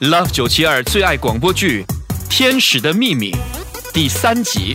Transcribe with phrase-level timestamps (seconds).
[0.00, 1.84] Love 九七二最爱广播剧
[2.30, 3.32] 《天使的秘密》
[3.92, 4.74] 第三集。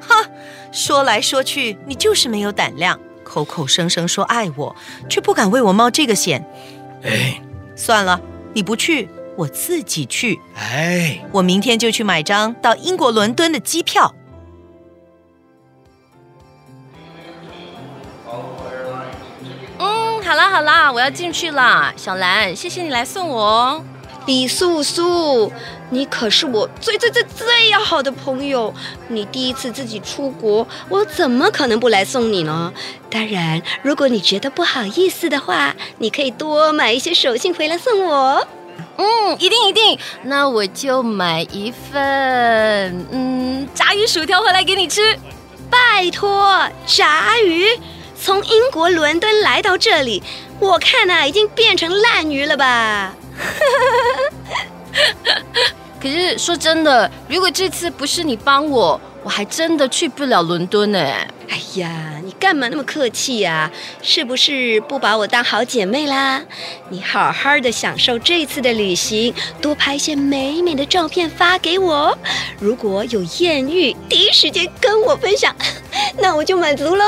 [0.00, 0.28] 哈
[0.72, 4.74] 说来说去，你就是没有胆量，口口声声说爱我，
[5.08, 6.44] 却不敢为我冒这个险。
[7.04, 7.40] 哎
[7.76, 8.20] 算了，
[8.52, 10.40] 你不去，我自己去。
[10.56, 14.12] 哎，我明天就去买张到英国伦敦的机票。
[20.26, 21.94] 好啦好啦，我要进去啦。
[21.96, 23.84] 小兰，谢谢你来送我哦。
[24.26, 25.52] 李素素，
[25.90, 28.74] 你可是我最最最最要好的朋友。
[29.06, 32.72] 你第一次自己出国，我怎么可能不来送你呢？
[33.08, 38.44] 当然，如果你觉得不好意思的话，你可以多买一些手信回来送我。
[38.96, 39.06] 嗯，
[39.38, 39.96] 一定一定。
[40.24, 45.16] 那我就买一份，嗯，炸鱼薯条回来给你吃。
[45.70, 47.68] 拜托，炸鱼
[48.20, 50.22] 从英国伦敦来到这里，
[50.58, 53.14] 我看呐、已经变成烂鱼了吧？
[56.00, 60.98] 可是说真的，如果这次不是你帮我，我还真的去不了伦敦呢。
[61.48, 63.70] 哎呀，你干嘛那么客气呀、
[64.02, 66.42] 是不是不把我当好姐妹啦？
[66.90, 72.16] 你好好的享受这次的旅行，多拍一些美美的照片发给我。
[72.58, 75.54] 如果有艳遇，第一时间跟我分享，
[76.18, 77.04] 那我就满足喽。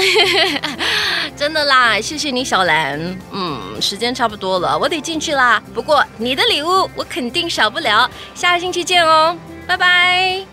[1.36, 2.98] 真的啦，谢谢你，小兰。
[3.32, 5.62] 嗯，时间差不多了，我得进去啦。
[5.74, 10.44] 不过你的礼物我肯定少不了，下个星期见哦，拜拜。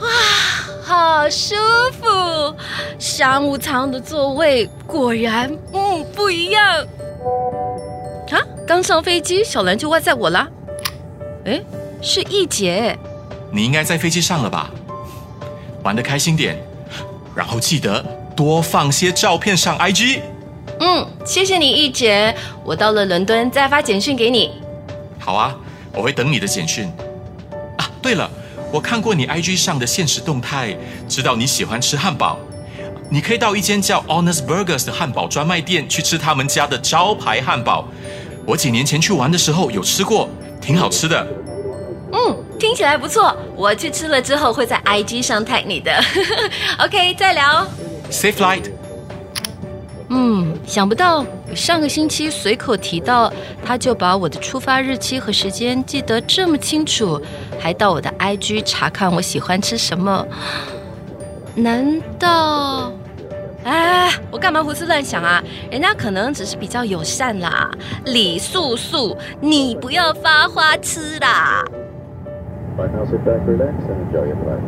[0.00, 0.08] 哇，
[0.84, 1.54] 好舒
[2.00, 2.54] 服！
[2.98, 6.86] 商务舱的座位果然，嗯，不一样。
[8.30, 10.48] 啊，刚上飞机，小兰就歪在我啦。
[11.44, 11.62] 哎，
[12.02, 12.98] 是易姐。
[13.50, 14.70] 你应该在飞机上了吧？
[15.84, 16.56] 玩的开心点，
[17.34, 18.04] 然后记得
[18.36, 20.20] 多放些照片上 IG。
[20.80, 22.34] 嗯，谢谢你，易姐。
[22.64, 24.52] 我到了伦敦再发简讯给你。
[25.18, 25.54] 好啊，
[25.92, 26.90] 我会等你的简讯。
[27.78, 28.28] 啊，对了，
[28.72, 30.76] 我看过你 IG 上的现实动态，
[31.08, 32.36] 知道你喜欢吃汉堡。
[33.10, 37.84] 你可以到一间叫 Honest Burgers 的汉堡专卖店去吃他们家的招牌汉堡。
[38.46, 40.28] 我几年前去玩的时候有吃过，
[40.60, 41.26] 挺好吃的。
[42.12, 43.34] 嗯，听起来不错。
[43.56, 45.92] 我去吃了之后会在 IG 上 tag 你的。
[46.78, 47.66] OK，再聊。
[48.10, 48.70] Safe flight。
[50.10, 53.32] 嗯，想不到我上个星期随口提到，
[53.64, 57.18] 他就把我的出发日期和时间记得这么清楚，
[57.58, 60.26] 还到我的 IG 查看我喜欢吃什么。
[61.54, 62.92] 难道？
[63.64, 65.42] 哎，我干嘛胡思乱想啊？
[65.70, 67.70] 人家可能只是比较友善啦。
[68.04, 71.64] 李素素，你不要发花痴啦。
[72.74, 74.60] Right now, sit back, relax, and enjoy your flight.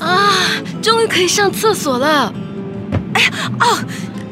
[0.00, 2.32] 啊，终于可以上厕所了！
[3.12, 3.30] 哎呀，
[3.60, 3.84] 哦，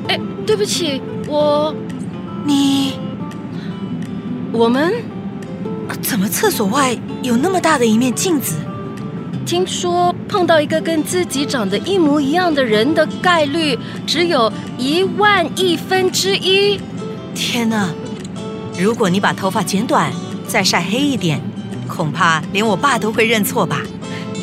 [0.09, 1.75] 哎，对不起，我
[2.47, 2.99] 你
[4.53, 4.95] 我们
[6.03, 8.55] 怎么厕所外有那么大的一面镜子？
[9.47, 16.79] 听说碰到一个跟自己长得一模一样的人的概率只有一万亿分之一。
[17.35, 17.89] 天哪！
[18.79, 20.13] 如果你把头发剪短，
[20.47, 21.41] 再晒黑一点，
[21.89, 23.81] 恐怕连我爸都会认错吧。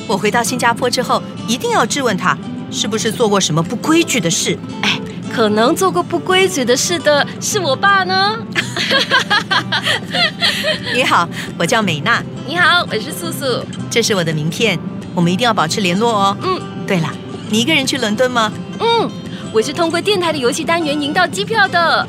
[0.08, 2.38] 我回到新加坡之后，一定要质问他，
[2.72, 4.58] 是不是做过什么不规矩的事。
[4.82, 5.00] 哎，
[5.32, 8.38] 可能做过不规矩的事的是我爸呢。
[10.94, 11.28] 你好，
[11.58, 13.64] 我叫美娜，你好，我是素素。
[13.90, 14.78] 这是我的名片，
[15.14, 16.38] 我们一定要保持联络哦。
[16.42, 17.10] 嗯对了，
[17.50, 19.10] 你一个人去伦敦吗嗯，
[19.52, 22.08] 我是通过电台的游戏单元赢到机票的。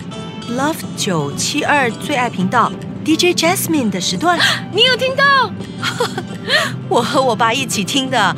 [0.51, 2.71] ？Love 九七二最爱频道
[3.05, 4.39] DJ Jasmine 的时段，
[4.73, 5.51] 你有听到？
[6.89, 8.37] 我和我爸一起听的，啊，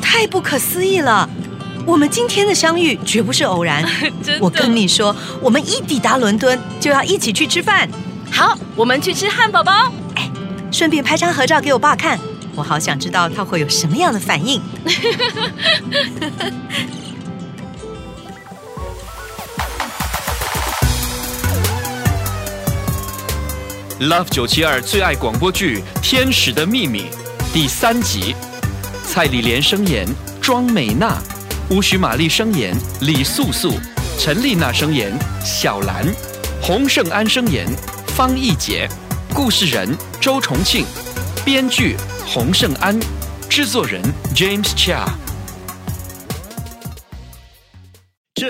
[0.00, 1.28] 太不可思议了！
[1.84, 3.84] 我们今天的相遇绝不是偶然。
[4.22, 7.88] 真的我跟你说，我们一抵达伦敦就要一起去吃饭，
[8.30, 9.72] 好，我们去吃汉堡包。
[10.14, 10.30] 哎
[10.70, 12.18] 顺便拍张合照给我爸看。
[12.54, 14.60] 我好想知道他会有什么样的反应。
[24.00, 27.02] Love 九七二最爱广播剧《天使的秘密》
[27.52, 28.34] 第三集，
[29.06, 30.06] 蔡丽莲声演
[30.40, 31.16] 庄美娜，
[31.70, 33.74] 吴许玛丽声言李素素，
[34.18, 35.12] 陈丽娜声言
[35.44, 36.04] 小兰，
[36.60, 37.66] 洪胜安声言
[38.08, 38.88] 方艺杰，
[39.32, 40.84] 故事人周重庆，
[41.44, 42.98] 编剧洪胜安，
[43.48, 44.02] 制作人
[44.34, 45.21] James Chia。